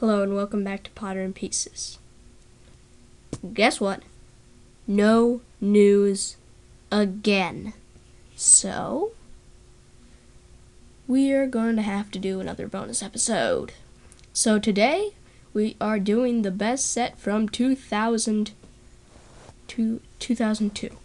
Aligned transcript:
Hello 0.00 0.22
and 0.22 0.34
welcome 0.34 0.64
back 0.64 0.82
to 0.84 0.90
Potter 0.92 1.20
and 1.20 1.34
Pieces. 1.34 1.98
Guess 3.52 3.82
what? 3.82 4.02
No 4.86 5.42
news 5.60 6.38
again. 6.90 7.74
So, 8.34 9.12
we 11.06 11.32
are 11.32 11.46
going 11.46 11.76
to 11.76 11.82
have 11.82 12.10
to 12.12 12.18
do 12.18 12.40
another 12.40 12.66
bonus 12.66 13.02
episode. 13.02 13.74
So 14.32 14.58
today, 14.58 15.12
we 15.52 15.76
are 15.82 15.98
doing 15.98 16.40
the 16.40 16.50
best 16.50 16.90
set 16.90 17.18
from 17.18 17.46
2000 17.46 18.52
to 19.68 20.00
2002. 20.18 20.96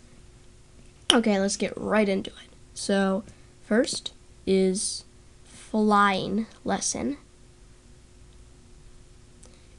Okay, 1.14 1.38
let's 1.38 1.58
get 1.58 1.74
right 1.76 2.08
into 2.08 2.30
it. 2.30 2.50
So, 2.74 3.26
first 3.62 4.14
is 4.48 5.04
flying 5.44 6.46
lesson. 6.64 7.18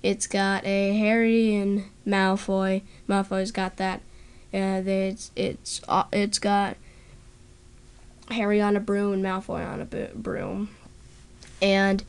It's 0.07 0.29
got 0.29 0.65
a 0.65 0.96
Harry 0.96 1.56
and 1.56 1.83
Malfoy. 2.06 2.83
Malfoy's 3.09 3.51
got 3.51 3.77
that. 3.78 4.02
Uh, 4.55 4.80
it's 4.87 5.32
it's 5.34 5.80
uh, 5.88 6.05
it's 6.12 6.38
got 6.38 6.77
Harry 8.30 8.60
on 8.60 8.77
a 8.77 8.80
broom 8.80 9.15
and 9.15 9.24
Malfoy 9.24 9.66
on 9.66 9.80
a 9.80 9.84
broom, 10.15 10.69
and 11.60 12.05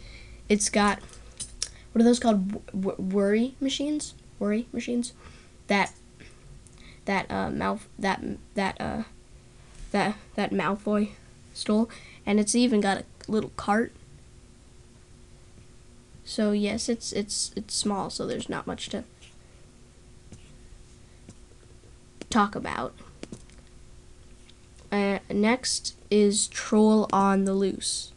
it's 0.48 0.70
got 0.70 1.00
what 1.92 2.02
are 2.02 2.06
those 2.06 2.20
called? 2.20 2.52
W- 2.68 3.02
worry 3.02 3.56
machines. 3.60 4.14
Worry 4.38 4.68
machines. 4.72 5.14
That 5.66 5.92
that 7.06 7.26
uh 7.32 7.50
Malf 7.50 7.80
that 7.98 8.24
that 8.54 8.80
uh 8.80 9.04
that 9.90 10.18
that 10.36 10.52
Malfoy 10.52 11.14
stole, 11.56 11.90
and 12.28 12.40
it's 12.40 12.54
even 12.54 12.80
got 12.80 13.00
a 13.00 13.04
little 13.28 13.54
cart. 13.58 13.92
So 16.28 16.52
yes, 16.52 16.90
it's 16.90 17.14
it's 17.14 17.52
it's 17.56 17.74
small, 17.74 18.10
so 18.10 18.28
there's 18.28 18.50
not 18.50 18.68
much 18.68 18.90
to 18.90 19.06
talk 22.30 22.54
about. 22.54 22.94
Uh, 24.92 25.20
next 25.32 25.96
is 26.12 26.48
Troll 26.50 27.08
on 27.14 27.46
the 27.46 27.54
Loose. 27.54 28.12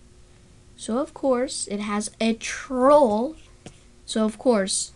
So 0.77 0.98
of 0.98 1.14
course 1.14 1.69
it 1.69 1.78
has 1.78 2.11
a 2.20 2.34
troll. 2.34 3.36
So 4.06 4.24
of 4.24 4.39
course 4.39 4.91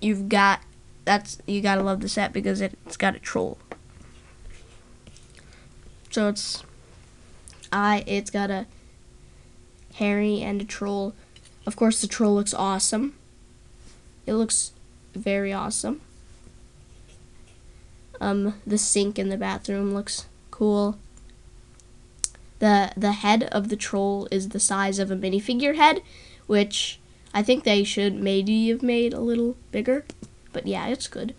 you've 0.00 0.28
got 0.28 0.60
that's 1.04 1.38
you 1.46 1.60
gotta 1.60 1.82
love 1.82 2.00
the 2.00 2.08
set 2.08 2.32
because 2.32 2.60
it, 2.60 2.78
it's 2.86 2.96
got 2.96 3.16
a 3.16 3.18
troll. 3.18 3.58
So 6.10 6.28
it's 6.28 6.62
I 7.72 8.04
it's 8.06 8.30
got 8.30 8.52
a 8.52 8.66
Harry 9.94 10.42
and 10.42 10.62
a 10.62 10.64
troll. 10.64 11.12
Of 11.66 11.76
course 11.76 12.00
the 12.00 12.06
troll 12.06 12.34
looks 12.34 12.54
awesome. 12.54 13.14
It 14.26 14.34
looks 14.34 14.72
very 15.14 15.52
awesome. 15.52 16.00
Um 18.20 18.54
the 18.66 18.78
sink 18.78 19.18
in 19.18 19.28
the 19.28 19.36
bathroom 19.36 19.94
looks 19.94 20.26
cool. 20.50 20.98
The 22.58 22.92
the 22.96 23.12
head 23.12 23.44
of 23.44 23.68
the 23.68 23.76
troll 23.76 24.28
is 24.30 24.50
the 24.50 24.60
size 24.60 24.98
of 24.98 25.10
a 25.10 25.16
minifigure 25.16 25.76
head, 25.76 26.02
which 26.46 27.00
I 27.32 27.42
think 27.42 27.64
they 27.64 27.82
should 27.82 28.14
maybe 28.14 28.68
have 28.68 28.82
made 28.82 29.12
a 29.12 29.20
little 29.20 29.56
bigger. 29.72 30.04
But 30.52 30.68
yeah, 30.68 30.86
it's 30.86 31.08
good. 31.08 31.34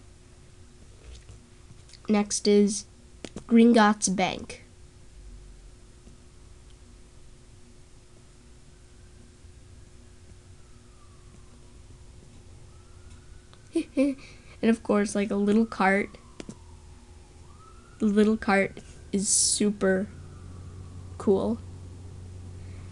Next 2.09 2.47
is 2.47 2.85
Gringotts 3.47 4.13
Bank. 4.13 4.64
and 13.95 14.17
of 14.63 14.83
course, 14.83 15.15
like 15.15 15.31
a 15.31 15.35
little 15.35 15.65
cart. 15.65 16.17
The 17.99 18.05
little 18.05 18.37
cart 18.37 18.79
is 19.11 19.29
super 19.29 20.07
cool. 21.17 21.59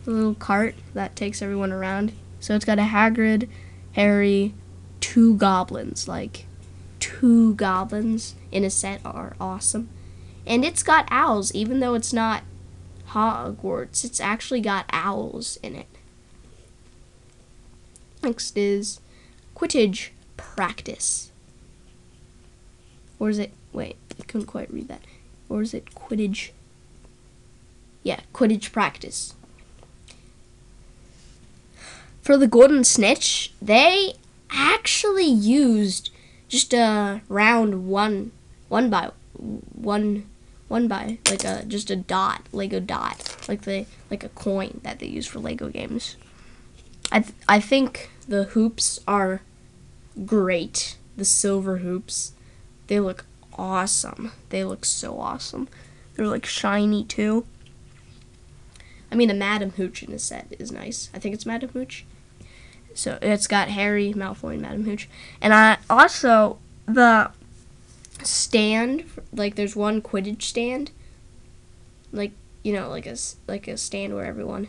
The 0.06 0.12
little 0.12 0.36
cart 0.36 0.76
that 0.94 1.16
takes 1.16 1.42
everyone 1.42 1.72
around. 1.72 2.14
So 2.40 2.56
it's 2.56 2.66
got 2.66 2.80
a 2.80 2.84
Hagrid, 2.84 3.50
Harry, 3.94 4.54
two 5.00 5.36
goblins. 5.36 6.08
Like, 6.08 6.46
two 7.00 7.56
goblins 7.56 8.36
in 8.52 8.64
a 8.64 8.70
set 8.70 9.02
are 9.06 9.36
awesome. 9.40 9.90
And 10.46 10.64
it's 10.66 10.84
got 10.84 11.08
owls, 11.12 11.54
even 11.54 11.80
though 11.80 11.94
it's 11.94 12.14
not 12.14 12.44
Hogwarts. 13.10 14.04
It's 14.04 14.20
actually 14.20 14.62
got 14.62 14.86
owls 14.92 15.58
in 15.62 15.76
it. 15.76 15.88
Next 18.22 18.58
is 18.58 19.00
Quidditch 19.56 20.10
practice. 20.56 21.32
Or 23.20 23.30
is 23.30 23.40
it, 23.40 23.52
wait, 23.72 23.96
I 24.20 24.24
couldn't 24.24 24.48
quite 24.48 24.72
read 24.74 24.88
that. 24.88 25.02
Or 25.50 25.62
is 25.62 25.74
it 25.74 25.94
Quidditch? 25.96 26.52
Yeah, 28.04 28.22
Quidditch 28.34 28.72
practice. 28.72 29.34
For 32.22 32.38
the 32.38 32.48
Golden 32.48 32.84
Snitch, 32.84 33.54
they 33.62 34.14
actually 34.50 35.26
used 35.28 36.10
just 36.48 36.74
a 36.74 37.22
round 37.28 37.88
one, 37.88 38.32
one 38.70 38.90
by 38.90 39.12
one, 39.74 40.26
one 40.68 40.88
by 40.88 41.18
like 41.30 41.44
a 41.44 41.66
just 41.66 41.92
a 41.92 41.96
dot, 41.96 42.44
Lego 42.52 42.80
dot, 42.80 43.36
like 43.48 43.64
the 43.64 43.86
like 44.10 44.24
a 44.24 44.30
coin 44.30 44.80
that 44.84 45.00
they 45.00 45.08
use 45.08 45.28
for 45.28 45.40
Lego 45.40 45.70
games. 45.70 46.16
I 47.12 47.20
th- 47.22 47.36
I 47.48 47.60
think 47.60 48.10
the 48.28 48.46
hoops 48.46 49.00
are 49.08 49.42
great. 50.26 50.98
The 51.16 51.26
silver 51.26 51.78
hoops, 51.78 52.34
they 52.88 53.00
look 53.00 53.26
awesome. 53.58 54.32
They 54.50 54.64
look 54.64 54.86
so 54.86 55.20
awesome. 55.20 55.68
They're 56.16 56.28
like 56.28 56.46
shiny 56.46 57.04
too. 57.04 57.46
I 59.12 59.16
mean, 59.16 59.28
the 59.28 59.36
Madam 59.36 59.72
Hooch 59.72 60.02
in 60.02 60.12
the 60.12 60.20
set 60.20 60.48
is 60.58 60.72
nice. 60.72 61.10
I 61.14 61.20
think 61.20 61.36
it's 61.36 61.46
Madam 61.46 61.70
Hooch. 61.70 62.06
So 62.96 63.20
it's 63.22 63.48
got 63.48 63.70
Harry, 63.70 64.14
Malfoy, 64.14 64.54
and 64.54 64.62
Madam 64.62 64.86
Hooch. 64.86 65.08
And 65.42 65.54
I 65.54 65.78
also 65.90 66.58
the 66.86 67.32
stand 68.24 69.06
like 69.34 69.56
there's 69.56 69.76
one 69.76 70.02
Quidditch 70.02 70.44
stand, 70.44 70.92
like 72.12 72.32
you 72.64 72.74
know 72.74 72.90
like 72.90 73.06
a 73.06 73.16
like 73.48 73.68
a 73.68 73.78
stand 73.78 74.16
where 74.16 74.26
everyone 74.26 74.68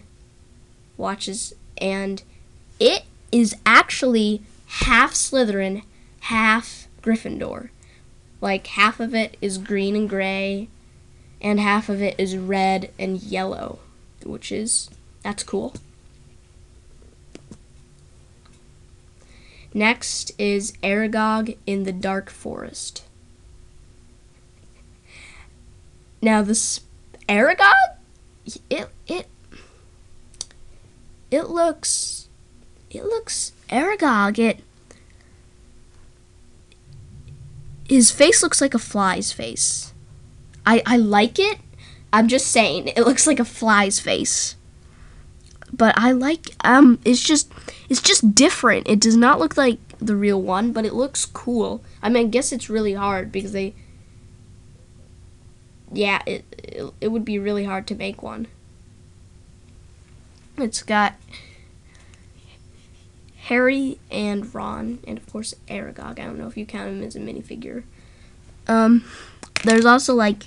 watches, 0.96 1.54
and 1.78 2.22
it 2.78 3.04
is 3.32 3.56
actually 3.66 4.42
half 4.82 5.12
Slytherin, 5.14 5.82
half 6.20 6.88
Gryffindor. 7.00 7.70
Like 8.40 8.66
half 8.66 9.00
of 9.00 9.14
it 9.14 9.36
is 9.40 9.58
green 9.58 9.94
and 9.96 10.08
gray, 10.08 10.68
and 11.40 11.60
half 11.60 11.88
of 11.88 12.02
it 12.02 12.14
is 12.18 12.36
red 12.36 12.90
and 12.98 13.22
yellow, 13.22 13.78
which 14.24 14.50
is 14.50 14.90
that's 15.22 15.42
cool. 15.42 15.74
Next 19.72 20.32
is 20.38 20.72
Aragog 20.82 21.56
in 21.66 21.84
the 21.84 21.92
Dark 21.92 22.30
Forest. 22.30 23.04
Now 26.20 26.42
this 26.42 26.80
Aragog, 27.28 27.96
it 28.68 28.88
it 29.06 29.28
it 31.30 31.48
looks 31.48 32.28
it 32.90 33.04
looks 33.04 33.52
Aragog. 33.74 34.38
It 34.38 34.60
his 37.88 38.10
face 38.10 38.42
looks 38.42 38.60
like 38.60 38.74
a 38.74 38.78
fly's 38.78 39.32
face. 39.32 39.92
I 40.64 40.82
I 40.86 40.96
like 40.96 41.38
it. 41.38 41.58
I'm 42.12 42.28
just 42.28 42.46
saying 42.46 42.88
it 42.88 43.04
looks 43.04 43.26
like 43.26 43.40
a 43.40 43.44
fly's 43.44 43.98
face. 43.98 44.56
But 45.72 45.94
I 45.98 46.12
like 46.12 46.50
um 46.62 46.98
it's 47.04 47.22
just 47.22 47.52
it's 47.88 48.00
just 48.00 48.34
different. 48.34 48.88
It 48.88 49.00
does 49.00 49.16
not 49.16 49.38
look 49.38 49.56
like 49.56 49.78
the 49.98 50.16
real 50.16 50.40
one, 50.40 50.72
but 50.72 50.84
it 50.84 50.94
looks 50.94 51.26
cool. 51.26 51.82
I 52.02 52.08
mean, 52.08 52.26
I 52.26 52.28
guess 52.30 52.52
it's 52.52 52.70
really 52.70 52.94
hard 52.94 53.32
because 53.32 53.52
they 53.52 53.74
yeah, 55.92 56.22
it, 56.26 56.44
it 56.58 56.92
it 57.00 57.08
would 57.08 57.24
be 57.24 57.38
really 57.38 57.64
hard 57.64 57.86
to 57.88 57.94
make 57.94 58.22
one. 58.22 58.46
It's 60.56 60.82
got 60.82 61.14
Harry 63.44 63.98
and 64.10 64.54
Ron, 64.54 65.00
and 65.06 65.18
of 65.18 65.30
course 65.30 65.54
Aragog. 65.68 66.18
I 66.18 66.24
don't 66.24 66.38
know 66.38 66.46
if 66.46 66.56
you 66.56 66.64
count 66.64 66.88
him 66.88 67.02
as 67.02 67.14
a 67.14 67.20
minifigure. 67.20 67.82
Um, 68.66 69.04
there's 69.64 69.84
also 69.84 70.14
like 70.14 70.44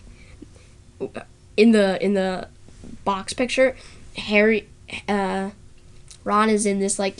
in 1.56 1.72
the 1.74 2.04
in 2.04 2.16
the 2.16 2.48
box 3.06 3.34
picture, 3.34 3.76
Harry, 4.18 4.68
uh, 5.08 5.52
Ron 6.24 6.50
is 6.50 6.66
in 6.66 6.80
this 6.80 6.98
like 6.98 7.18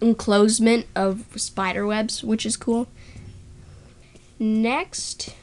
enclosement 0.00 0.86
of 0.96 1.26
spider 1.36 1.86
webs, 1.86 2.24
which 2.24 2.46
is 2.46 2.56
cool. 2.56 2.88
Next 4.38 5.34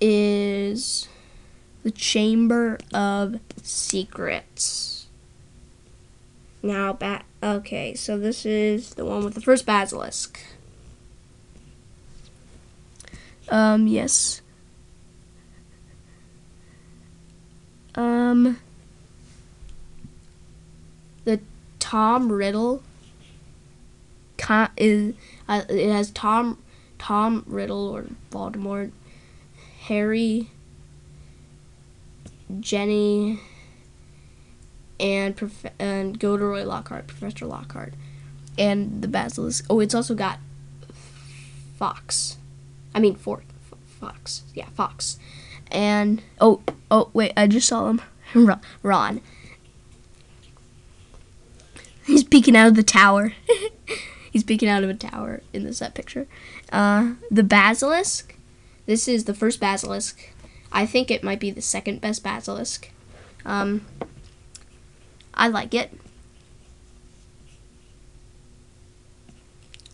is 0.00 1.08
the 1.84 1.92
Chamber 1.92 2.78
of 2.92 3.38
Secrets. 3.62 4.93
Now 6.64 6.92
bat. 6.92 7.24
Okay, 7.42 7.94
so 7.94 8.18
this 8.18 8.44
is 8.46 8.94
the 8.94 9.04
one 9.04 9.24
with 9.24 9.34
the 9.34 9.40
first 9.40 9.66
basilisk. 9.66 10.40
Um, 13.48 13.86
yes. 13.86 14.40
Um, 17.94 18.58
the 21.24 21.40
Tom 21.78 22.32
Riddle 22.32 22.82
is 24.76 25.14
uh, 25.48 25.62
it 25.68 25.92
has 25.92 26.10
Tom 26.10 26.58
Tom 26.98 27.44
Riddle 27.46 27.88
or 27.88 28.06
Voldemort, 28.32 28.90
Harry, 29.82 30.50
Ginny, 32.60 33.40
and 34.98 35.36
Prof- 35.36 35.72
and 35.78 36.18
Gilderoy 36.18 36.64
Lockhart, 36.64 37.06
Professor 37.06 37.46
Lockhart, 37.46 37.94
and 38.58 39.02
the 39.02 39.08
Basilisk. 39.08 39.66
Oh, 39.68 39.80
it's 39.80 39.94
also 39.94 40.14
got 40.14 40.38
Fawkes. 41.78 42.36
I 42.94 43.00
mean, 43.00 43.14
for 43.16 43.42
Fawkes. 44.00 44.42
Yeah, 44.54 44.68
Fawkes. 44.74 45.18
And 45.70 46.22
oh, 46.40 46.62
oh 46.90 47.10
wait, 47.12 47.32
I 47.36 47.46
just 47.46 47.68
saw 47.68 47.88
him. 47.88 48.00
Ron. 48.82 49.20
He's 52.06 52.24
peeking 52.24 52.56
out 52.56 52.68
of 52.68 52.74
the 52.74 52.82
tower. 52.82 53.32
He's 54.30 54.44
peeking 54.44 54.68
out 54.68 54.84
of 54.84 54.90
a 54.90 54.94
tower 54.94 55.42
in 55.52 55.64
the 55.64 55.72
set 55.72 55.94
picture. 55.94 56.26
Uh, 56.72 57.14
the 57.30 57.42
basilisk. 57.42 58.36
This 58.86 59.08
is 59.08 59.24
the 59.24 59.34
first 59.34 59.60
basilisk. 59.60 60.30
I 60.70 60.86
think 60.86 61.10
it 61.10 61.22
might 61.22 61.40
be 61.40 61.50
the 61.50 61.62
second 61.62 62.00
best 62.00 62.22
basilisk. 62.22 62.90
Um, 63.46 63.86
I 65.34 65.48
like 65.48 65.74
it. 65.74 65.92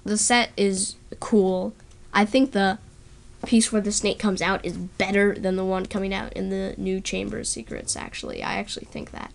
The 0.04 0.16
set 0.16 0.50
is 0.56 0.96
cool. 1.18 1.74
I 2.12 2.24
think 2.24 2.52
the 2.52 2.78
piece 3.46 3.72
where 3.72 3.80
the 3.80 3.92
snake 3.92 4.18
comes 4.18 4.42
out 4.42 4.64
is 4.64 4.76
better 4.76 5.34
than 5.34 5.56
the 5.56 5.64
one 5.64 5.86
coming 5.86 6.12
out 6.12 6.32
in 6.34 6.50
the 6.50 6.74
new 6.76 7.00
Chamber 7.00 7.38
of 7.38 7.46
Secrets, 7.46 7.96
actually. 7.96 8.42
I 8.42 8.54
actually 8.54 8.86
think 8.86 9.10
that. 9.12 9.32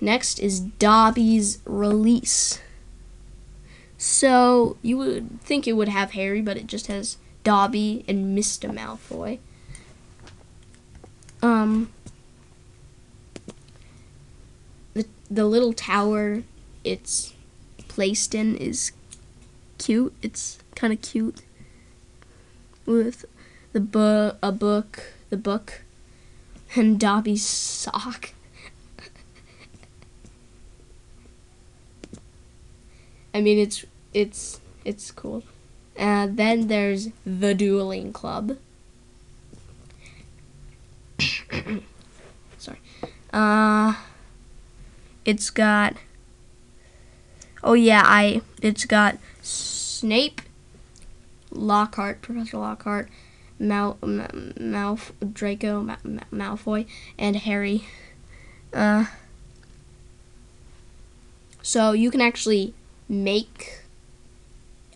Next 0.00 0.38
is 0.38 0.60
Dobby's 0.60 1.58
release. 1.64 2.60
So 3.98 4.76
you 4.80 4.96
would 4.96 5.40
think 5.42 5.68
it 5.68 5.74
would 5.74 5.88
have 5.88 6.12
Harry, 6.12 6.40
but 6.40 6.56
it 6.56 6.66
just 6.66 6.86
has 6.86 7.18
Dobby 7.44 8.04
and 8.08 8.36
Mr. 8.36 8.72
Malfoy. 8.74 9.38
Um, 11.42 11.90
the 15.30 15.46
little 15.46 15.72
tower 15.72 16.42
it's 16.82 17.32
placed 17.88 18.34
in 18.34 18.56
is 18.56 18.92
cute. 19.78 20.14
It's 20.22 20.58
kind 20.74 20.92
of 20.92 21.00
cute 21.00 21.42
with 22.86 23.24
the 23.72 23.80
book, 23.80 24.36
a 24.42 24.50
book, 24.50 25.12
the 25.30 25.36
book, 25.36 25.82
and 26.74 26.98
Dobby's 26.98 27.44
sock. 27.44 28.30
I 33.32 33.40
mean, 33.40 33.58
it's 33.58 33.84
it's 34.12 34.60
it's 34.84 35.12
cool. 35.12 35.44
Uh, 35.98 36.26
then 36.30 36.66
there's 36.66 37.08
the 37.24 37.54
dueling 37.54 38.12
club. 38.12 38.56
Sorry. 42.58 42.78
Uh, 43.32 43.94
it's 45.24 45.50
got. 45.50 45.94
Oh 47.62 47.74
yeah, 47.74 48.02
I. 48.04 48.42
It's 48.62 48.84
got 48.84 49.18
Snape, 49.42 50.40
Lockhart, 51.50 52.22
Professor 52.22 52.58
Lockhart, 52.58 53.08
Mal, 53.58 53.98
Malf, 54.02 55.12
Draco, 55.32 55.82
Mal, 55.82 55.98
Malfoy, 56.32 56.86
and 57.18 57.36
Harry. 57.36 57.84
Uh, 58.72 59.06
so 61.62 61.92
you 61.92 62.10
can 62.10 62.20
actually 62.20 62.74
make 63.08 63.82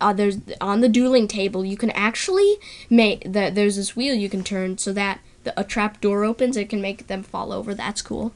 uh, 0.00 0.12
there's 0.12 0.38
on 0.60 0.80
the 0.80 0.88
dueling 0.88 1.26
table 1.26 1.64
you 1.64 1.76
can 1.76 1.90
actually 1.90 2.56
make 2.90 3.22
the, 3.24 3.50
there's 3.52 3.76
this 3.76 3.96
wheel 3.96 4.14
you 4.14 4.28
can 4.28 4.44
turn 4.44 4.78
so 4.78 4.92
that 4.92 5.20
the, 5.44 5.58
a 5.58 5.64
trap 5.64 6.00
door 6.00 6.24
opens 6.24 6.56
it 6.56 6.68
can 6.68 6.80
make 6.80 7.06
them 7.06 7.22
fall 7.22 7.52
over 7.52 7.74
that's 7.74 8.02
cool 8.02 8.32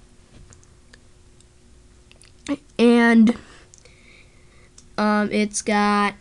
and 2.78 3.36
um, 4.96 5.30
it's 5.32 5.62
got 5.62 6.14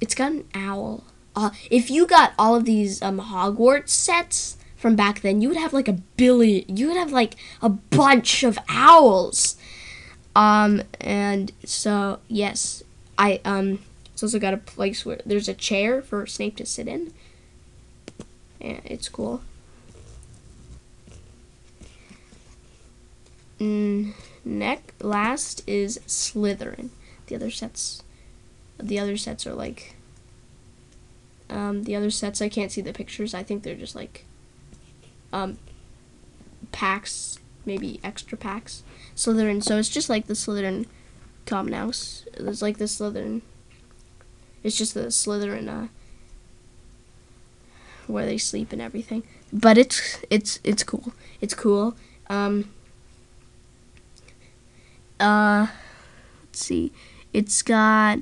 it's 0.00 0.14
got 0.14 0.32
an 0.32 0.44
owl 0.54 1.04
uh, 1.34 1.50
if 1.70 1.90
you 1.90 2.06
got 2.06 2.32
all 2.38 2.54
of 2.54 2.64
these 2.64 3.02
um, 3.02 3.20
hogwarts 3.20 3.90
sets 3.90 4.56
from 4.76 4.94
back 4.96 5.20
then 5.20 5.40
you 5.40 5.48
would 5.48 5.58
have 5.58 5.72
like 5.72 5.88
a 5.88 5.92
billion 6.16 6.64
you 6.76 6.88
would 6.88 6.96
have 6.96 7.12
like 7.12 7.34
a 7.62 7.68
bunch 7.68 8.42
of 8.42 8.58
owls 8.68 9.56
um, 10.38 10.82
and 11.00 11.50
so 11.64 12.20
yes, 12.28 12.84
I 13.18 13.40
um, 13.44 13.80
it's 14.12 14.22
also 14.22 14.38
got 14.38 14.54
a 14.54 14.58
place 14.58 15.04
where 15.04 15.20
there's 15.26 15.48
a 15.48 15.54
chair 15.54 16.00
for 16.00 16.26
Snape 16.26 16.56
to 16.58 16.64
sit 16.64 16.86
in. 16.86 17.12
Yeah, 18.60 18.78
it's 18.84 19.08
cool. 19.08 19.42
Neck 23.60 24.94
last 25.00 25.62
is 25.66 25.98
Slytherin. 26.06 26.90
The 27.26 27.36
other 27.36 27.50
sets, 27.50 28.02
the 28.78 28.98
other 28.98 29.16
sets 29.16 29.46
are 29.46 29.54
like. 29.54 29.94
Um, 31.50 31.84
the 31.84 31.96
other 31.96 32.10
sets 32.10 32.42
I 32.42 32.48
can't 32.48 32.70
see 32.70 32.82
the 32.82 32.92
pictures. 32.92 33.34
I 33.34 33.42
think 33.42 33.62
they're 33.62 33.74
just 33.74 33.94
like. 33.94 34.24
Um, 35.32 35.58
packs, 36.72 37.38
maybe 37.64 38.00
extra 38.02 38.38
packs. 38.38 38.82
Slytherin. 39.16 39.62
So 39.62 39.78
it's 39.78 39.88
just 39.88 40.08
like 40.08 40.26
the 40.26 40.34
Slytherin 40.34 40.86
common 41.46 41.72
house. 41.72 42.24
It's 42.34 42.62
like 42.62 42.78
the 42.78 42.84
Slytherin. 42.84 43.42
It's 44.62 44.76
just 44.76 44.94
the 44.94 45.06
Slytherin 45.06 45.68
uh, 45.68 45.88
where 48.06 48.26
they 48.26 48.38
sleep 48.38 48.72
and 48.72 48.82
everything. 48.82 49.22
But 49.52 49.78
it's 49.78 50.20
it's 50.30 50.60
it's 50.64 50.82
cool. 50.82 51.12
It's 51.40 51.54
cool. 51.54 51.96
Um. 52.28 52.70
Uh, 55.20 55.68
let's 56.44 56.60
see. 56.60 56.92
It's 57.32 57.62
got 57.62 58.18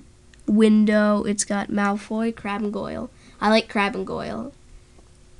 window. 0.46 1.24
It's 1.24 1.44
got 1.44 1.68
Malfoy, 1.68 2.34
Crabbe 2.34 2.62
and 2.62 2.72
Goyle. 2.72 3.10
I 3.40 3.50
like 3.50 3.68
Crabbe 3.68 3.96
and 3.96 4.06
Goyle. 4.06 4.52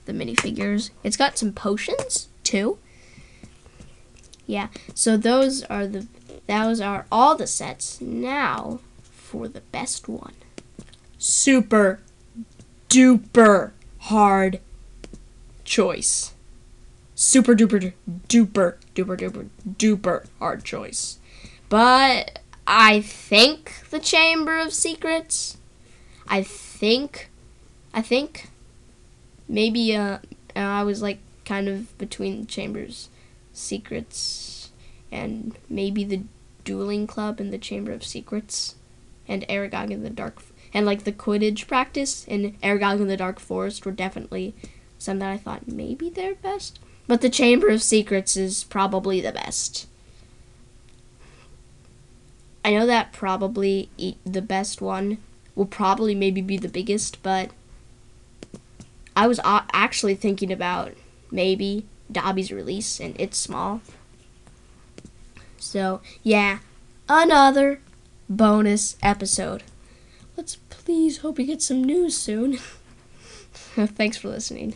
The 0.04 0.12
minifigures. 0.12 0.90
It's 1.02 1.16
got 1.16 1.38
some 1.38 1.52
potions 1.52 2.28
too 2.42 2.78
yeah 4.46 4.68
so 4.94 5.16
those 5.16 5.62
are 5.64 5.86
the 5.86 6.06
those 6.46 6.80
are 6.80 7.04
all 7.10 7.34
the 7.34 7.46
sets 7.46 8.00
now 8.00 8.78
for 9.02 9.48
the 9.48 9.60
best 9.60 10.08
one 10.08 10.34
super 11.18 12.00
duper 12.88 13.72
hard 13.98 14.60
choice 15.64 16.32
super 17.14 17.54
duper 17.54 17.92
duper 18.28 18.74
duper 18.94 19.18
duper 19.18 19.48
duper 19.68 20.26
hard 20.38 20.64
choice 20.64 21.18
but 21.68 22.40
i 22.66 23.00
think 23.00 23.72
the 23.90 23.98
chamber 23.98 24.58
of 24.58 24.72
secrets 24.72 25.58
i 26.28 26.42
think 26.42 27.30
i 27.94 28.02
think 28.02 28.50
maybe 29.48 29.94
uh 29.94 30.18
i 30.54 30.82
was 30.82 31.02
like 31.02 31.18
kind 31.44 31.68
of 31.68 31.96
between 31.98 32.46
chambers 32.46 33.08
Secrets, 33.56 34.70
and 35.10 35.56
maybe 35.68 36.04
the 36.04 36.22
Dueling 36.64 37.06
Club 37.06 37.40
and 37.40 37.52
the 37.52 37.58
Chamber 37.58 37.92
of 37.92 38.04
Secrets, 38.04 38.74
and 39.26 39.48
Aragog 39.48 39.90
in 39.90 40.02
the 40.02 40.10
Dark, 40.10 40.42
and 40.74 40.84
like 40.84 41.04
the 41.04 41.12
Quidditch 41.12 41.66
practice 41.66 42.26
and 42.28 42.60
Aragog 42.60 43.00
in 43.00 43.08
the 43.08 43.16
Dark 43.16 43.40
Forest 43.40 43.86
were 43.86 43.92
definitely 43.92 44.54
some 44.98 45.20
that 45.20 45.30
I 45.30 45.38
thought 45.38 45.68
maybe 45.68 46.10
they're 46.10 46.34
best. 46.34 46.78
But 47.06 47.22
the 47.22 47.30
Chamber 47.30 47.68
of 47.68 47.82
Secrets 47.82 48.36
is 48.36 48.64
probably 48.64 49.20
the 49.20 49.32
best. 49.32 49.86
I 52.66 52.72
know 52.72 52.84
that 52.84 53.12
probably 53.12 53.90
the 54.24 54.42
best 54.42 54.80
one 54.82 55.18
will 55.54 55.66
probably 55.66 56.16
maybe 56.16 56.40
be 56.40 56.56
the 56.56 56.68
biggest, 56.68 57.22
but 57.22 57.50
I 59.14 59.28
was 59.28 59.38
actually 59.44 60.16
thinking 60.16 60.50
about 60.50 60.94
maybe 61.30 61.86
Dobby's 62.10 62.50
release, 62.50 62.98
and 62.98 63.14
it's 63.20 63.38
small. 63.38 63.82
So, 65.58 66.00
yeah, 66.24 66.58
another 67.08 67.80
bonus 68.28 68.96
episode. 69.00 69.62
Let's 70.36 70.56
please 70.68 71.18
hope 71.18 71.38
we 71.38 71.46
get 71.46 71.62
some 71.62 71.84
news 71.84 72.16
soon. 72.16 72.56
Thanks 73.76 74.16
for 74.16 74.28
listening. 74.28 74.74